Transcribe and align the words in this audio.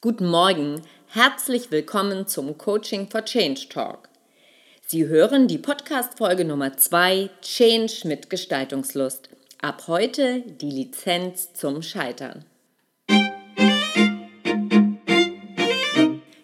Guten 0.00 0.28
Morgen, 0.28 0.82
herzlich 1.08 1.72
willkommen 1.72 2.28
zum 2.28 2.56
Coaching 2.56 3.10
for 3.10 3.24
Change 3.24 3.68
Talk. 3.68 4.08
Sie 4.86 5.08
hören 5.08 5.48
die 5.48 5.58
Podcast-Folge 5.58 6.44
Nummer 6.44 6.76
2 6.76 7.30
Change 7.42 8.02
mit 8.04 8.30
Gestaltungslust. 8.30 9.28
Ab 9.60 9.88
heute 9.88 10.42
die 10.42 10.70
Lizenz 10.70 11.52
zum 11.52 11.82
Scheitern. 11.82 12.44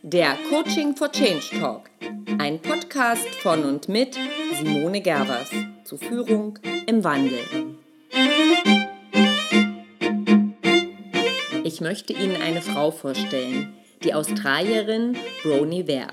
Der 0.02 0.36
Coaching 0.50 0.96
for 0.96 1.12
Change 1.12 1.50
Talk. 1.60 1.82
Ein 2.38 2.60
Podcast 2.60 3.28
von 3.36 3.62
und 3.62 3.88
mit 3.88 4.18
Simone 4.58 5.00
Gervers 5.00 5.50
zu 5.84 5.96
Führung 5.96 6.58
im 6.86 7.04
Wandel. 7.04 7.73
Ich 11.74 11.80
möchte 11.80 12.12
Ihnen 12.12 12.40
eine 12.40 12.62
Frau 12.62 12.92
vorstellen, 12.92 13.74
die 14.04 14.14
Australierin 14.14 15.16
Brony 15.42 15.88
Ware. 15.88 16.12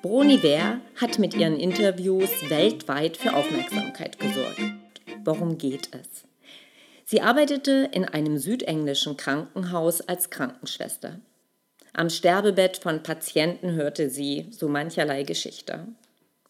Brony 0.00 0.42
Ware 0.42 0.80
hat 0.96 1.18
mit 1.18 1.34
ihren 1.34 1.60
Interviews 1.60 2.30
weltweit 2.48 3.18
für 3.18 3.34
Aufmerksamkeit 3.34 4.18
gesorgt. 4.18 4.58
Worum 5.22 5.58
geht 5.58 5.90
es? 5.92 6.24
Sie 7.04 7.20
arbeitete 7.20 7.90
in 7.92 8.06
einem 8.06 8.38
südenglischen 8.38 9.18
Krankenhaus 9.18 10.00
als 10.00 10.30
Krankenschwester. 10.30 11.20
Am 11.92 12.08
Sterbebett 12.08 12.78
von 12.78 13.02
Patienten 13.02 13.72
hörte 13.72 14.08
sie 14.08 14.46
so 14.50 14.66
mancherlei 14.66 15.24
Geschichte. 15.24 15.88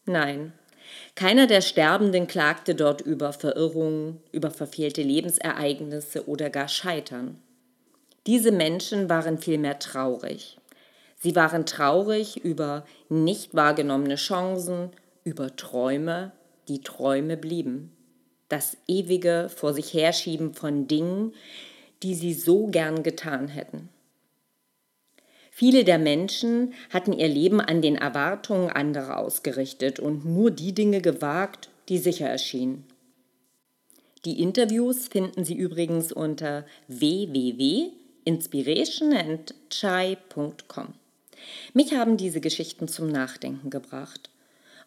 Nein, 0.05 0.53
keiner 1.15 1.47
der 1.47 1.59
Sterbenden 1.59 2.27
klagte 2.27 2.75
dort 2.75 3.01
über 3.01 3.33
Verirrungen, 3.33 4.21
über 4.31 4.51
verfehlte 4.51 5.01
Lebensereignisse 5.01 6.29
oder 6.29 6.49
gar 6.49 6.69
Scheitern. 6.69 7.37
Diese 8.27 8.51
Menschen 8.51 9.09
waren 9.09 9.39
vielmehr 9.39 9.79
traurig. 9.79 10.57
Sie 11.17 11.35
waren 11.35 11.65
traurig 11.65 12.37
über 12.37 12.85
nicht 13.09 13.55
wahrgenommene 13.55 14.15
Chancen, 14.15 14.91
über 15.23 15.55
Träume, 15.55 16.31
die 16.67 16.81
Träume 16.81 17.35
blieben. 17.35 17.91
Das 18.47 18.77
ewige 18.87 19.49
Vor 19.55 19.73
sich 19.73 19.93
herschieben 19.93 20.53
von 20.53 20.87
Dingen, 20.87 21.33
die 22.03 22.13
sie 22.13 22.33
so 22.33 22.67
gern 22.67 23.01
getan 23.01 23.47
hätten. 23.47 23.89
Viele 25.51 25.83
der 25.83 25.99
Menschen 25.99 26.73
hatten 26.89 27.13
ihr 27.13 27.27
Leben 27.27 27.59
an 27.59 27.81
den 27.81 27.95
Erwartungen 27.95 28.69
anderer 28.69 29.17
ausgerichtet 29.17 29.99
und 29.99 30.25
nur 30.25 30.51
die 30.51 30.73
Dinge 30.73 31.01
gewagt, 31.01 31.69
die 31.89 31.97
sicher 31.97 32.27
erschienen. 32.27 32.85
Die 34.25 34.41
Interviews 34.41 35.07
finden 35.07 35.43
Sie 35.43 35.55
übrigens 35.55 36.11
unter 36.11 36.65
www 36.87 37.91
inspirationandchai.com. 38.25 40.93
Mich 41.73 41.93
haben 41.93 42.17
diese 42.17 42.41
Geschichten 42.41 42.87
zum 42.87 43.07
Nachdenken 43.07 43.69
gebracht. 43.69 44.29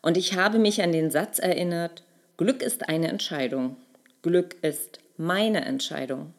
Und 0.02 0.16
ich 0.16 0.34
habe 0.34 0.58
mich 0.58 0.82
an 0.82 0.92
den 0.92 1.10
Satz 1.10 1.38
erinnert, 1.38 2.02
Glück 2.36 2.62
ist 2.62 2.88
eine 2.88 3.08
Entscheidung. 3.08 3.76
Glück 4.22 4.56
ist 4.62 4.98
meine 5.16 5.64
Entscheidung. 5.64 6.34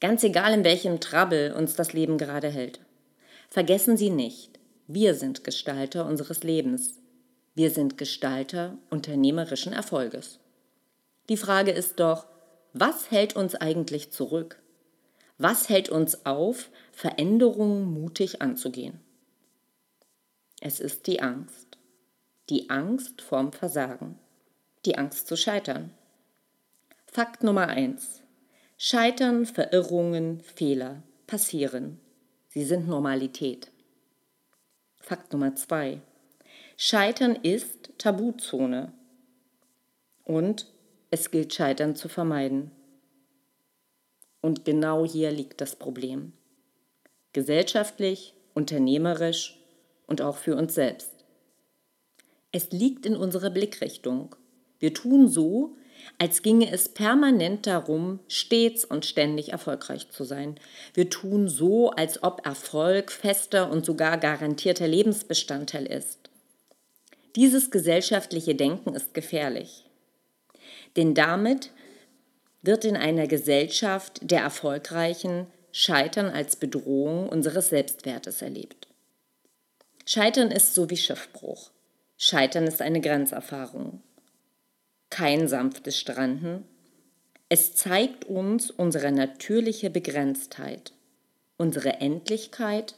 Ganz 0.00 0.24
egal, 0.24 0.54
in 0.54 0.64
welchem 0.64 1.00
Trouble 1.00 1.54
uns 1.54 1.74
das 1.74 1.92
Leben 1.92 2.18
gerade 2.18 2.48
hält. 2.48 2.80
Vergessen 3.48 3.96
Sie 3.96 4.10
nicht, 4.10 4.58
wir 4.86 5.14
sind 5.14 5.44
Gestalter 5.44 6.06
unseres 6.06 6.42
Lebens. 6.42 6.94
Wir 7.54 7.70
sind 7.70 7.98
Gestalter 7.98 8.78
unternehmerischen 8.90 9.72
Erfolges. 9.72 10.38
Die 11.28 11.36
Frage 11.36 11.72
ist 11.72 12.00
doch, 12.00 12.26
was 12.72 13.10
hält 13.10 13.36
uns 13.36 13.54
eigentlich 13.54 14.10
zurück? 14.10 14.60
Was 15.42 15.70
hält 15.70 15.88
uns 15.88 16.26
auf, 16.26 16.68
Veränderungen 16.92 17.90
mutig 17.90 18.42
anzugehen? 18.42 19.00
Es 20.60 20.80
ist 20.80 21.06
die 21.06 21.22
Angst. 21.22 21.78
Die 22.50 22.68
Angst 22.68 23.22
vorm 23.22 23.50
Versagen. 23.50 24.18
Die 24.84 24.98
Angst 24.98 25.26
zu 25.26 25.38
scheitern. 25.38 25.94
Fakt 27.06 27.42
Nummer 27.42 27.68
eins: 27.68 28.22
Scheitern, 28.76 29.46
Verirrungen, 29.46 30.40
Fehler 30.40 31.02
passieren. 31.26 31.98
Sie 32.48 32.66
sind 32.66 32.86
Normalität. 32.86 33.70
Fakt 34.98 35.32
Nummer 35.32 35.54
zwei: 35.54 36.02
Scheitern 36.76 37.34
ist 37.34 37.94
Tabuzone. 37.96 38.92
Und 40.22 40.66
es 41.10 41.30
gilt 41.30 41.54
Scheitern 41.54 41.96
zu 41.96 42.10
vermeiden. 42.10 42.72
Und 44.40 44.64
genau 44.64 45.04
hier 45.04 45.30
liegt 45.30 45.60
das 45.60 45.76
Problem. 45.76 46.32
Gesellschaftlich, 47.32 48.34
unternehmerisch 48.54 49.58
und 50.06 50.22
auch 50.22 50.36
für 50.36 50.56
uns 50.56 50.74
selbst. 50.74 51.12
Es 52.52 52.70
liegt 52.72 53.06
in 53.06 53.16
unserer 53.16 53.50
Blickrichtung. 53.50 54.34
Wir 54.78 54.92
tun 54.92 55.28
so, 55.28 55.76
als 56.18 56.42
ginge 56.42 56.70
es 56.72 56.88
permanent 56.88 57.66
darum, 57.66 58.20
stets 58.28 58.84
und 58.84 59.06
ständig 59.06 59.52
erfolgreich 59.52 60.10
zu 60.10 60.24
sein. 60.24 60.58
Wir 60.94 61.10
tun 61.10 61.48
so, 61.48 61.90
als 61.90 62.22
ob 62.22 62.44
Erfolg 62.44 63.12
fester 63.12 63.70
und 63.70 63.84
sogar 63.84 64.18
garantierter 64.18 64.88
Lebensbestandteil 64.88 65.86
ist. 65.86 66.30
Dieses 67.36 67.70
gesellschaftliche 67.70 68.54
Denken 68.54 68.94
ist 68.94 69.14
gefährlich. 69.14 69.84
Denn 70.96 71.14
damit 71.14 71.70
wird 72.62 72.84
in 72.84 72.96
einer 72.96 73.26
Gesellschaft 73.26 74.20
der 74.22 74.40
Erfolgreichen 74.40 75.46
Scheitern 75.72 76.26
als 76.26 76.56
Bedrohung 76.56 77.28
unseres 77.28 77.68
Selbstwertes 77.68 78.42
erlebt. 78.42 78.88
Scheitern 80.04 80.50
ist 80.50 80.74
so 80.74 80.90
wie 80.90 80.96
Schiffbruch. 80.96 81.70
Scheitern 82.16 82.66
ist 82.66 82.82
eine 82.82 83.00
Grenzerfahrung. 83.00 84.02
Kein 85.08 85.48
sanftes 85.48 85.98
Stranden. 85.98 86.64
Es 87.48 87.74
zeigt 87.74 88.24
uns 88.24 88.70
unsere 88.70 89.12
natürliche 89.12 89.90
Begrenztheit, 89.90 90.92
unsere 91.56 92.00
Endlichkeit 92.00 92.96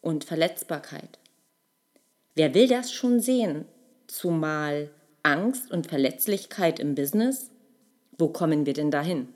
und 0.00 0.24
Verletzbarkeit. 0.24 1.18
Wer 2.34 2.54
will 2.54 2.68
das 2.68 2.92
schon 2.92 3.20
sehen? 3.20 3.64
Zumal 4.06 4.90
Angst 5.22 5.70
und 5.70 5.86
Verletzlichkeit 5.88 6.80
im 6.80 6.94
Business 6.94 7.50
wo 8.20 8.28
kommen 8.28 8.66
wir 8.66 8.74
denn 8.74 8.90
dahin? 8.90 9.28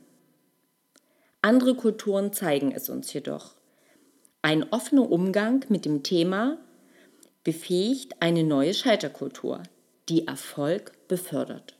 Andere 1.43 1.75
Kulturen 1.75 2.33
zeigen 2.33 2.73
es 2.73 2.89
uns 2.89 3.13
jedoch. 3.13 3.55
Ein 4.43 4.71
offener 4.73 5.11
Umgang 5.11 5.65
mit 5.69 5.85
dem 5.85 6.03
Thema 6.03 6.59
befähigt 7.45 8.17
eine 8.21 8.45
neue 8.45 8.75
Scheiterkultur, 8.75 9.63
die 10.09 10.27
Erfolg 10.27 10.93
befördert. 11.09 11.75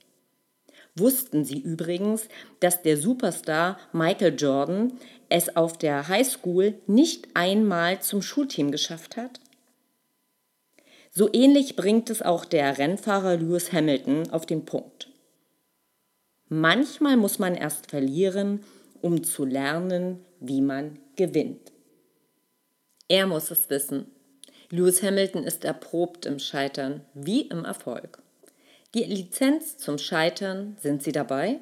Wussten 0.95 1.43
Sie 1.43 1.59
übrigens, 1.59 2.29
dass 2.59 2.81
der 2.81 2.97
Superstar 2.97 3.79
Michael 3.91 4.35
Jordan 4.35 4.93
es 5.29 5.55
auf 5.55 5.77
der 5.77 6.07
Highschool 6.07 6.75
nicht 6.87 7.27
einmal 7.33 8.01
zum 8.01 8.21
Schulteam 8.21 8.71
geschafft 8.71 9.17
hat? 9.17 9.39
So 11.11 11.29
ähnlich 11.33 11.75
bringt 11.75 12.09
es 12.09 12.21
auch 12.21 12.45
der 12.45 12.77
Rennfahrer 12.77 13.37
Lewis 13.37 13.73
Hamilton 13.73 14.29
auf 14.31 14.45
den 14.45 14.65
Punkt. 14.65 15.09
Manchmal 16.47 17.17
muss 17.17 17.39
man 17.39 17.55
erst 17.55 17.89
verlieren, 17.89 18.63
um 19.01 19.23
zu 19.23 19.45
lernen, 19.45 20.23
wie 20.39 20.61
man 20.61 20.99
gewinnt. 21.15 21.71
Er 23.07 23.27
muss 23.27 23.51
es 23.51 23.69
wissen. 23.69 24.07
Lewis 24.69 25.01
Hamilton 25.01 25.43
ist 25.43 25.63
erprobt 25.63 26.25
im 26.25 26.39
Scheitern 26.39 27.01
wie 27.13 27.41
im 27.41 27.65
Erfolg. 27.65 28.21
Die 28.93 29.03
Lizenz 29.03 29.77
zum 29.77 29.97
Scheitern, 29.97 30.77
sind 30.81 31.03
Sie 31.03 31.11
dabei? 31.11 31.59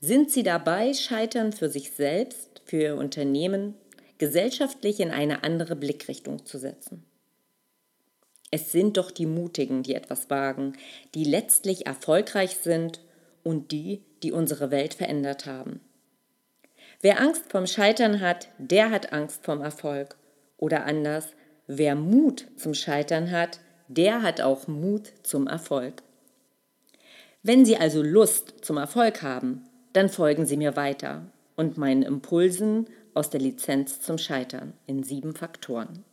Sind 0.00 0.30
Sie 0.30 0.42
dabei, 0.42 0.92
Scheitern 0.92 1.52
für 1.52 1.68
sich 1.68 1.92
selbst, 1.92 2.62
für 2.64 2.82
Ihr 2.82 2.96
Unternehmen, 2.96 3.74
gesellschaftlich 4.18 5.00
in 5.00 5.10
eine 5.10 5.42
andere 5.42 5.76
Blickrichtung 5.76 6.44
zu 6.44 6.58
setzen? 6.58 7.04
Es 8.50 8.70
sind 8.70 8.96
doch 8.96 9.10
die 9.10 9.26
Mutigen, 9.26 9.82
die 9.82 9.94
etwas 9.94 10.30
wagen, 10.30 10.74
die 11.14 11.24
letztlich 11.24 11.86
erfolgreich 11.86 12.56
sind 12.56 13.00
und 13.44 13.70
die, 13.70 14.02
die 14.24 14.32
unsere 14.32 14.72
Welt 14.72 14.94
verändert 14.94 15.46
haben. 15.46 15.80
Wer 17.00 17.20
Angst 17.20 17.52
vom 17.52 17.66
Scheitern 17.66 18.20
hat, 18.20 18.48
der 18.58 18.90
hat 18.90 19.12
Angst 19.12 19.44
vom 19.44 19.60
Erfolg. 19.60 20.16
Oder 20.56 20.86
anders, 20.86 21.28
wer 21.66 21.94
Mut 21.94 22.46
zum 22.56 22.74
Scheitern 22.74 23.30
hat, 23.30 23.60
der 23.88 24.22
hat 24.22 24.40
auch 24.40 24.66
Mut 24.66 25.12
zum 25.22 25.46
Erfolg. 25.46 26.02
Wenn 27.42 27.66
Sie 27.66 27.76
also 27.76 28.02
Lust 28.02 28.54
zum 28.62 28.78
Erfolg 28.78 29.22
haben, 29.22 29.64
dann 29.92 30.08
folgen 30.08 30.46
Sie 30.46 30.56
mir 30.56 30.76
weiter 30.76 31.26
und 31.56 31.76
meinen 31.76 32.02
Impulsen 32.02 32.86
aus 33.12 33.28
der 33.28 33.40
Lizenz 33.40 34.00
zum 34.00 34.16
Scheitern 34.16 34.72
in 34.86 35.02
sieben 35.02 35.34
Faktoren. 35.34 36.04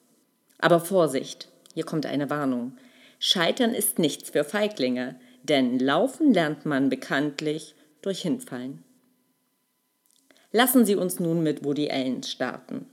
Aber 0.59 0.81
Vorsicht, 0.81 1.49
hier 1.73 1.85
kommt 1.85 2.05
eine 2.05 2.29
Warnung. 2.29 2.73
Scheitern 3.17 3.73
ist 3.73 3.97
nichts 3.97 4.31
für 4.31 4.43
Feiglinge, 4.43 5.19
denn 5.43 5.79
laufen 5.79 6.33
lernt 6.33 6.65
man 6.65 6.89
bekanntlich 6.89 7.75
durch 8.01 8.21
Hinfallen. 8.21 8.83
Lassen 10.51 10.85
Sie 10.85 10.95
uns 10.95 11.19
nun 11.19 11.43
mit 11.43 11.63
Woody 11.63 11.89
Allen 11.89 12.23
starten. 12.23 12.87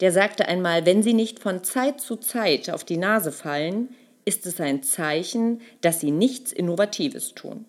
Der 0.00 0.12
sagte 0.12 0.48
einmal, 0.48 0.84
wenn 0.84 1.02
Sie 1.02 1.14
nicht 1.14 1.38
von 1.38 1.64
Zeit 1.64 2.00
zu 2.00 2.16
Zeit 2.16 2.70
auf 2.70 2.84
die 2.84 2.98
Nase 2.98 3.32
fallen, 3.32 3.94
ist 4.24 4.44
es 4.46 4.60
ein 4.60 4.82
Zeichen, 4.82 5.60
dass 5.80 6.00
Sie 6.00 6.10
nichts 6.10 6.52
Innovatives 6.52 7.34
tun. 7.34 7.64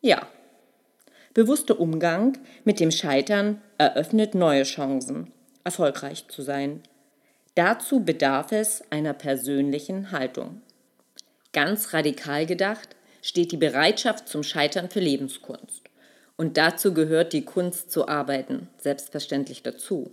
Ja, 0.00 0.28
bewusster 1.34 1.80
Umgang 1.80 2.38
mit 2.64 2.78
dem 2.78 2.90
Scheitern 2.90 3.60
eröffnet 3.78 4.34
neue 4.34 4.62
Chancen, 4.62 5.32
erfolgreich 5.64 6.28
zu 6.28 6.42
sein. 6.42 6.82
Dazu 7.54 8.04
bedarf 8.04 8.52
es 8.52 8.84
einer 8.90 9.14
persönlichen 9.14 10.12
Haltung. 10.12 10.62
Ganz 11.52 11.92
radikal 11.92 12.46
gedacht 12.46 12.96
steht 13.22 13.52
die 13.52 13.56
Bereitschaft 13.56 14.28
zum 14.28 14.42
Scheitern 14.42 14.90
für 14.90 15.00
Lebenskunst. 15.00 15.82
Und 16.36 16.56
dazu 16.56 16.94
gehört 16.94 17.32
die 17.32 17.44
Kunst 17.44 17.90
zu 17.90 18.06
arbeiten, 18.06 18.68
selbstverständlich 18.78 19.62
dazu. 19.62 20.12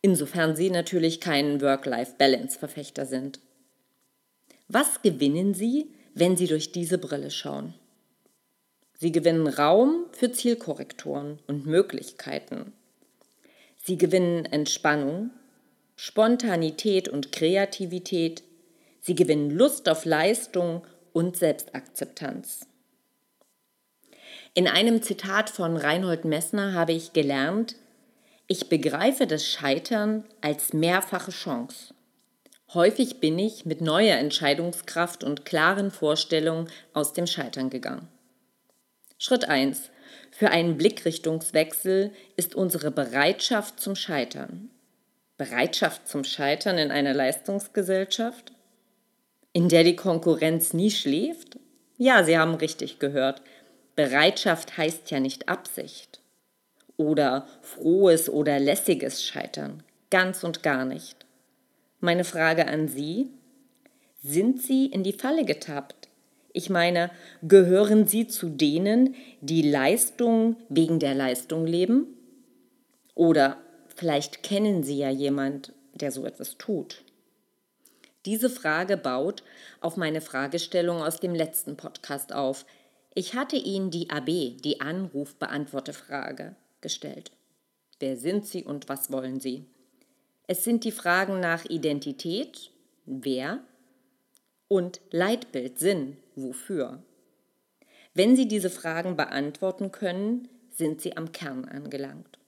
Insofern 0.00 0.56
Sie 0.56 0.68
natürlich 0.68 1.20
kein 1.20 1.60
Work-Life-Balance-Verfechter 1.60 3.06
sind. 3.06 3.38
Was 4.66 5.02
gewinnen 5.02 5.54
Sie, 5.54 5.86
wenn 6.14 6.36
Sie 6.36 6.48
durch 6.48 6.72
diese 6.72 6.98
Brille 6.98 7.30
schauen? 7.30 7.74
Sie 8.98 9.12
gewinnen 9.12 9.46
Raum 9.46 10.06
für 10.12 10.32
Zielkorrekturen 10.32 11.38
und 11.46 11.66
Möglichkeiten. 11.66 12.72
Sie 13.76 13.98
gewinnen 13.98 14.44
Entspannung, 14.44 15.30
Spontanität 15.96 17.08
und 17.08 17.32
Kreativität. 17.32 18.44
Sie 19.02 19.16
gewinnen 19.16 19.50
Lust 19.50 19.88
auf 19.88 20.04
Leistung 20.04 20.86
und 21.12 21.36
Selbstakzeptanz. 21.36 22.66
In 24.54 24.68
einem 24.68 25.02
Zitat 25.02 25.50
von 25.50 25.76
Reinhold 25.76 26.24
Messner 26.24 26.72
habe 26.72 26.92
ich 26.92 27.12
gelernt, 27.12 27.74
ich 28.46 28.68
begreife 28.68 29.26
das 29.26 29.46
Scheitern 29.46 30.24
als 30.40 30.72
mehrfache 30.72 31.32
Chance. 31.32 31.94
Häufig 32.74 33.18
bin 33.18 33.38
ich 33.38 33.66
mit 33.66 33.80
neuer 33.80 34.16
Entscheidungskraft 34.18 35.24
und 35.24 35.44
klaren 35.44 35.90
Vorstellungen 35.90 36.68
aus 36.92 37.12
dem 37.12 37.26
Scheitern 37.26 37.70
gegangen. 37.70 38.08
Schritt 39.18 39.48
1. 39.48 39.90
Für 40.30 40.50
einen 40.50 40.76
Blickrichtungswechsel 40.76 42.12
ist 42.36 42.54
unsere 42.54 42.90
Bereitschaft 42.90 43.80
zum 43.80 43.96
Scheitern. 43.96 44.70
Bereitschaft 45.36 46.06
zum 46.06 46.24
Scheitern 46.24 46.78
in 46.78 46.90
einer 46.90 47.14
Leistungsgesellschaft? 47.14 48.52
In 49.52 49.68
der 49.68 49.84
die 49.84 49.96
Konkurrenz 49.96 50.72
nie 50.72 50.90
schläft? 50.90 51.58
Ja, 51.98 52.24
Sie 52.24 52.38
haben 52.38 52.54
richtig 52.54 52.98
gehört. 52.98 53.42
Bereitschaft 53.94 54.78
heißt 54.78 55.10
ja 55.10 55.20
nicht 55.20 55.48
Absicht 55.48 56.22
oder 56.96 57.46
frohes 57.60 58.28
oder 58.30 58.58
lässiges 58.58 59.24
Scheitern. 59.24 59.82
Ganz 60.10 60.44
und 60.44 60.62
gar 60.62 60.84
nicht. 60.84 61.26
Meine 62.00 62.24
Frage 62.24 62.68
an 62.68 62.88
Sie, 62.88 63.28
sind 64.22 64.62
Sie 64.62 64.86
in 64.86 65.02
die 65.02 65.12
Falle 65.12 65.44
getappt? 65.44 66.08
Ich 66.52 66.70
meine, 66.70 67.10
gehören 67.42 68.06
Sie 68.06 68.26
zu 68.26 68.48
denen, 68.48 69.14
die 69.40 69.62
Leistung 69.62 70.56
wegen 70.68 70.98
der 70.98 71.14
Leistung 71.14 71.66
leben? 71.66 72.06
Oder 73.14 73.58
vielleicht 73.96 74.42
kennen 74.42 74.82
Sie 74.82 74.98
ja 74.98 75.10
jemand, 75.10 75.72
der 75.94 76.12
so 76.12 76.24
etwas 76.24 76.56
tut. 76.58 77.04
Diese 78.24 78.50
Frage 78.50 78.96
baut 78.96 79.42
auf 79.80 79.96
meine 79.96 80.20
Fragestellung 80.20 81.02
aus 81.02 81.18
dem 81.18 81.34
letzten 81.34 81.76
Podcast 81.76 82.32
auf. 82.32 82.64
Ich 83.14 83.34
hatte 83.34 83.56
Ihnen 83.56 83.90
die 83.90 84.10
AB, 84.10 84.60
die 84.62 84.80
Anrufbeantwortefrage, 84.80 86.54
gestellt. 86.80 87.32
Wer 87.98 88.16
sind 88.16 88.46
Sie 88.46 88.64
und 88.64 88.88
was 88.88 89.10
wollen 89.10 89.40
Sie? 89.40 89.66
Es 90.46 90.64
sind 90.64 90.84
die 90.84 90.92
Fragen 90.92 91.40
nach 91.40 91.64
Identität, 91.64 92.70
wer, 93.06 93.60
und 94.68 95.00
Leitbild, 95.10 95.78
Sinn, 95.78 96.16
wofür. 96.34 97.02
Wenn 98.14 98.36
Sie 98.36 98.48
diese 98.48 98.70
Fragen 98.70 99.16
beantworten 99.16 99.92
können, 99.92 100.48
sind 100.70 101.00
Sie 101.00 101.16
am 101.16 101.32
Kern 101.32 101.64
angelangt. 101.64 102.38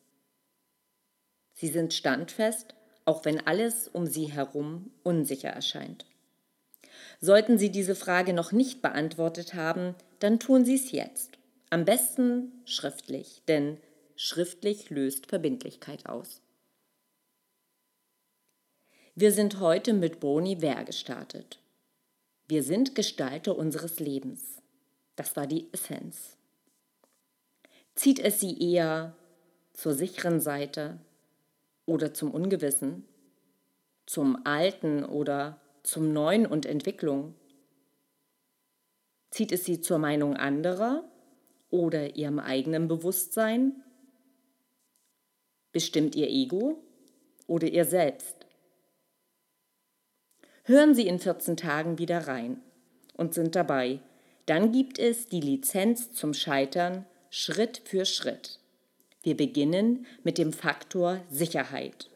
Sie 1.53 1.69
sind 1.69 1.95
standfest, 1.95 2.75
auch 3.05 3.25
wenn 3.25 3.47
alles 3.47 3.89
um 3.89 4.07
Sie 4.07 4.27
herum 4.27 4.91
unsicher 5.03 5.51
erscheint. 5.51 6.07
Sollten 7.21 7.59
Sie 7.59 7.71
diese 7.71 7.95
Frage 7.95 8.33
noch 8.33 8.53
nicht 8.53 8.83
beantwortet 8.83 9.55
haben, 9.55 9.95
dann 10.19 10.39
tun 10.41 10.65
Sie 10.65 10.75
es 10.75 10.93
jetzt. 10.93 11.39
Am 11.71 11.85
besten 11.85 12.53
schriftlich, 12.65 13.43
denn 13.49 13.79
Schriftlich 14.17 14.91
löst 14.91 15.27
Verbindlichkeit 15.27 16.07
aus. 16.07 16.41
Wir 19.17 19.33
sind 19.33 19.59
heute 19.59 19.93
mit 19.93 20.21
Boni 20.21 20.61
Wer 20.61 20.85
gestartet. 20.85 21.59
Wir 22.47 22.63
sind 22.63 22.95
Gestalter 22.95 23.57
unseres 23.57 23.99
Lebens. 23.99 24.63
Das 25.17 25.37
war 25.37 25.47
die 25.47 25.69
Essenz. 25.73 26.37
Zieht 27.95 28.19
es 28.21 28.41
Sie 28.41 28.61
eher 28.61 29.17
zur 29.73 29.95
sicheren 29.95 30.41
Seite 30.41 30.99
oder 31.87 32.15
zum 32.15 32.31
Ungewissen, 32.31 33.05
zum 34.07 34.45
Alten 34.45 35.05
oder 35.05 35.61
zum 35.83 36.13
Neuen 36.13 36.47
und 36.47 36.67
Entwicklung? 36.67 37.35
Zieht 39.31 39.53
es 39.53 39.65
Sie 39.65 39.81
zur 39.81 39.99
Meinung 39.99 40.37
anderer 40.37 41.05
oder 41.71 42.17
Ihrem 42.17 42.39
eigenen 42.39 42.89
Bewusstsein 42.89 43.85
Bestimmt 45.75 46.15
Ihr 46.15 46.31
Ego 46.31 46.85
oder 47.49 47.67
Ihr 47.67 47.85
Selbst? 47.85 48.47
Hören 50.63 50.95
Sie 50.95 51.09
in 51.09 51.19
14 51.19 51.57
Tagen 51.57 51.99
wieder 51.99 52.29
rein 52.29 52.63
und 53.17 53.35
sind 53.35 53.57
dabei. 53.57 53.99
Dann 54.47 54.71
gibt 54.71 55.01
es 55.01 55.27
die 55.27 55.41
Lizenz 55.41 56.13
zum 56.13 56.33
Scheitern 56.33 57.07
Schritt 57.29 57.83
für 57.85 58.05
Schritt. 58.05 58.61
Wir 59.25 59.37
beginnen 59.37 60.07
mit 60.23 60.37
dem 60.37 60.53
Faktor 60.53 61.23
Sicherheit. 61.31 62.11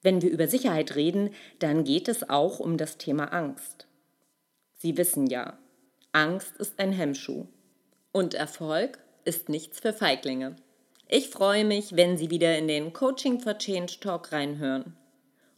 Wenn 0.00 0.22
wir 0.22 0.30
über 0.30 0.46
Sicherheit 0.46 0.94
reden, 0.94 1.30
dann 1.58 1.82
geht 1.82 2.06
es 2.06 2.30
auch 2.30 2.60
um 2.60 2.78
das 2.78 2.98
Thema 2.98 3.32
Angst. 3.32 3.88
Sie 4.78 4.96
wissen 4.96 5.26
ja, 5.26 5.58
Angst 6.12 6.56
ist 6.58 6.78
ein 6.78 6.92
Hemmschuh 6.92 7.48
und 8.12 8.34
Erfolg 8.34 9.00
ist 9.24 9.48
nichts 9.48 9.80
für 9.80 9.92
Feiglinge. 9.92 10.54
Ich 11.08 11.30
freue 11.30 11.64
mich, 11.64 11.96
wenn 11.96 12.16
Sie 12.16 12.30
wieder 12.30 12.56
in 12.56 12.68
den 12.68 12.92
Coaching 12.92 13.40
for 13.40 13.58
Change 13.58 13.98
Talk 14.00 14.30
reinhören. 14.30 14.96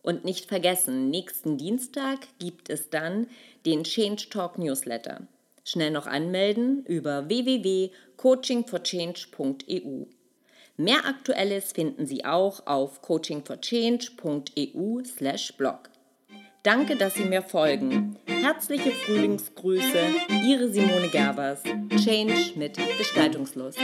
Und 0.03 0.25
nicht 0.25 0.47
vergessen, 0.47 1.11
nächsten 1.11 1.59
Dienstag 1.59 2.21
gibt 2.39 2.71
es 2.71 2.89
dann 2.89 3.27
den 3.67 3.85
Change 3.85 4.31
Talk 4.31 4.57
Newsletter. 4.59 5.29
Schnell 5.65 5.91
noch 5.91 6.07
anmelden 6.07 6.87
über 6.87 7.29
www.coachingforchange.eu. 7.29 10.07
Mehr 10.77 11.07
Aktuelles 11.07 11.73
finden 11.73 12.07
Sie 12.07 12.25
auch 12.25 12.67
auf 12.67 13.01
coachingforchange.eu/blog. 13.01 15.79
Danke, 16.65 16.97
dass 16.97 17.15
Sie 17.15 17.27
mir 17.27 17.43
folgen. 17.43 18.17
Herzliche 18.27 18.91
Frühlingsgrüße, 18.91 20.01
Ihre 20.45 20.69
Simone 20.71 21.07
Gerbers. 21.09 21.63
Change 22.03 22.55
mit 22.57 22.77
Gestaltungslust. 22.99 23.79